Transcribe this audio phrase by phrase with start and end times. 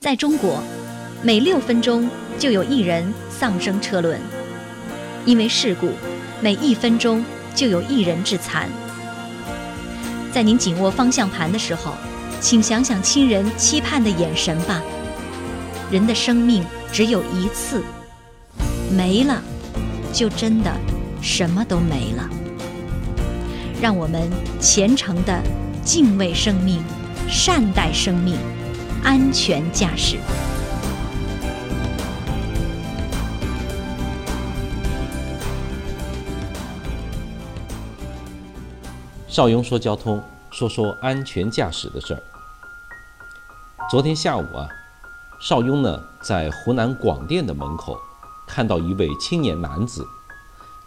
[0.00, 0.62] 在中国，
[1.22, 2.08] 每六分钟
[2.38, 4.18] 就有一人丧生车轮，
[5.26, 5.90] 因为事故，
[6.40, 7.22] 每一分钟
[7.54, 8.66] 就有一人致残。
[10.32, 11.92] 在您紧握方向盘的时候，
[12.40, 14.80] 请想想亲人期盼的眼神吧。
[15.90, 17.82] 人的生命只有一次，
[18.96, 19.42] 没了，
[20.14, 20.74] 就真的
[21.20, 22.26] 什么都没了。
[23.82, 25.42] 让我们虔诚的
[25.84, 26.82] 敬畏生命，
[27.28, 28.38] 善待生命。
[29.02, 30.18] 安全驾驶。
[39.26, 42.22] 邵雍说交通，说说安全驾驶的事儿。
[43.90, 44.68] 昨天下午啊，
[45.40, 47.98] 邵雍呢在湖南广电的门口，
[48.46, 50.06] 看到一位青年男子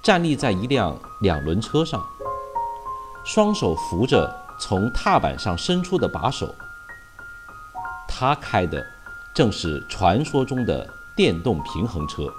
[0.04, 2.06] 站立在一辆两轮车上，
[3.26, 6.54] 双手扶着从踏板上伸出的把手。
[8.16, 8.86] 他开的
[9.34, 12.32] 正是传说中的电动平衡车。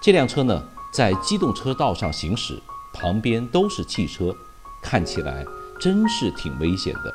[0.00, 0.60] 这辆车呢，
[0.92, 2.60] 在机动车道上行驶，
[2.92, 4.34] 旁边都是汽车，
[4.82, 5.46] 看起来
[5.78, 7.14] 真是挺危险的。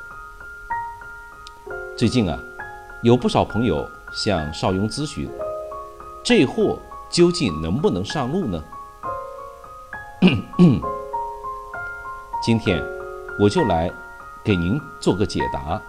[1.97, 2.39] 最近啊，
[3.03, 5.29] 有不少朋友向邵雍咨询，
[6.23, 6.79] 这货
[7.09, 8.63] 究竟能不能上路呢？
[12.41, 12.81] 今天
[13.37, 13.91] 我就来
[14.41, 15.81] 给您做个解答。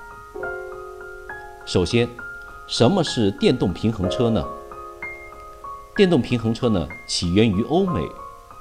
[1.64, 2.08] 首先，
[2.66, 4.44] 什么是电动平衡车呢？
[5.96, 8.00] 电动平衡车呢，起源于欧美，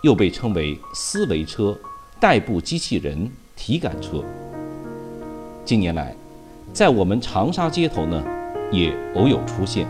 [0.03, 1.75] 又被称为思维车、
[2.19, 4.23] 代步机器人、体感车。
[5.65, 6.15] 近年来，
[6.71, 8.23] 在我们长沙街头呢，
[8.71, 9.87] 也偶有出现。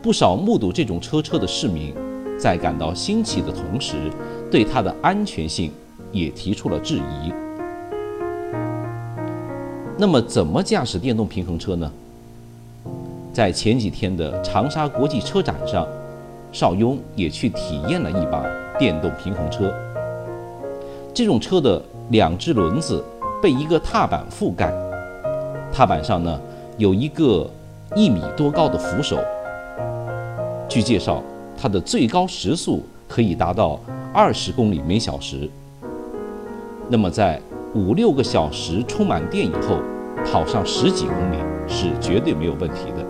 [0.00, 1.92] 不少目睹这种车车的市民，
[2.38, 3.96] 在感到新奇的同时，
[4.52, 5.72] 对它的安全性
[6.12, 7.32] 也提出了质疑。
[9.98, 11.90] 那么，怎么驾驶电动平衡车呢？
[13.32, 15.86] 在前几天的长沙国际车展上，
[16.50, 18.44] 邵雍也去体验了一把
[18.78, 19.72] 电动平衡车。
[21.14, 23.04] 这种车的两只轮子
[23.40, 24.72] 被一个踏板覆盖，
[25.72, 26.40] 踏板上呢
[26.78, 27.48] 有一个
[27.94, 29.18] 一米多高的扶手。
[30.68, 31.22] 据介绍，
[31.56, 33.78] 它的最高时速可以达到
[34.12, 35.48] 二十公里每小时。
[36.88, 37.40] 那么在
[37.74, 39.78] 五六个小时充满电以后，
[40.26, 43.06] 跑上十几公里是绝对没有问题的，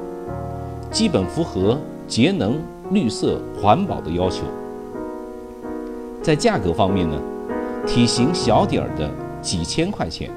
[0.88, 2.60] 基本符合节能、
[2.92, 4.44] 绿色、环保的要求。
[6.22, 7.20] 在价格方面呢，
[7.84, 10.30] 体型小点儿的几千块钱，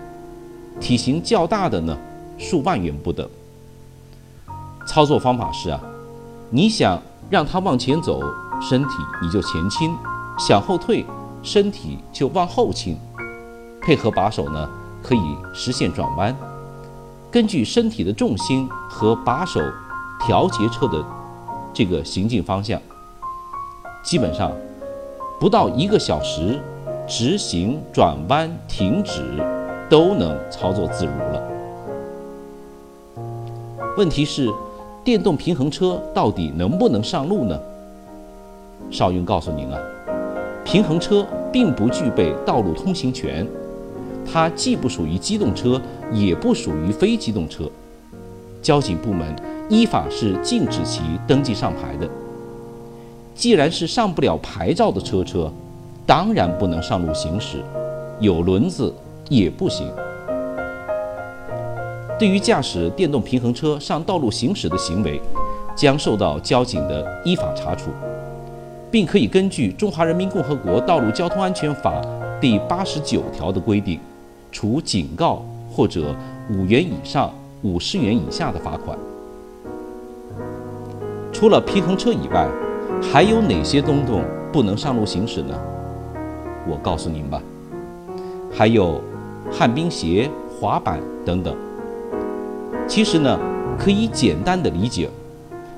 [0.79, 1.95] 体型较大的呢
[2.39, 3.29] 数万元不等。
[4.87, 5.79] 操作方法是啊，
[6.49, 6.99] 你想
[7.29, 8.23] 让它往前走，
[8.59, 8.89] 身体
[9.21, 9.91] 你就前倾；
[10.39, 11.05] 想后退，
[11.43, 12.97] 身体就往后倾。
[13.85, 14.67] 配合把手呢，
[15.03, 16.35] 可以实现转弯。
[17.29, 19.61] 根据身体的重心和把手
[20.25, 21.05] 调节车的
[21.71, 22.81] 这个行进方向，
[24.03, 24.51] 基本上
[25.39, 26.59] 不到一个小时，
[27.07, 29.21] 直行、转弯、停止
[29.87, 31.43] 都能操作自如了。
[33.97, 34.51] 问题是，
[35.03, 37.59] 电动平衡车到底能不能上路呢？
[38.89, 39.79] 邵云告诉您啊，
[40.63, 43.45] 平衡车并不具备道路通行权。
[44.31, 45.81] 它既不属于机动车，
[46.11, 47.69] 也不属于非机动车。
[48.61, 49.35] 交警部门
[49.69, 52.09] 依法是禁止其登记上牌的。
[53.35, 55.51] 既然是上不了牌照的车车，
[56.05, 57.63] 当然不能上路行驶，
[58.19, 58.93] 有轮子
[59.29, 59.87] 也不行。
[62.17, 65.19] 对于驾驶电动平衡车上道路行驶的行为，
[65.75, 67.91] 将受到交警的依法查处，
[68.89, 72.01] 并可以根据《中华人民共和国道路交通安全法》
[72.39, 73.99] 第八十九条的规定。
[74.55, 76.15] 处警告或者
[76.49, 77.29] 五元以上
[77.61, 78.97] 五十元以下的罚款。
[81.33, 82.49] 除了平衡车以外，
[83.01, 84.23] 还有哪些东东
[84.53, 85.53] 不能上路行驶呢？
[86.65, 87.41] 我告诉您吧，
[88.49, 89.01] 还有
[89.51, 91.53] 旱冰鞋、滑板等等。
[92.87, 93.37] 其实呢，
[93.77, 95.09] 可以简单的理解，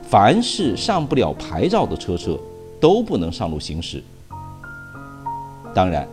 [0.04, 2.38] 凡是上不了牌照的车车
[2.80, 4.04] 都不能上路行驶。
[5.74, 6.07] 当然。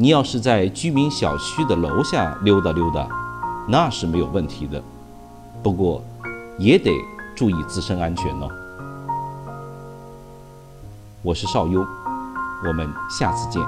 [0.00, 3.06] 你要是在居民小区的楼下溜达溜达，
[3.68, 4.82] 那是没有问题的，
[5.62, 6.02] 不过
[6.58, 6.90] 也得
[7.36, 8.48] 注意自身安全哦。
[11.20, 11.86] 我是邵雍，
[12.66, 13.62] 我们下次见。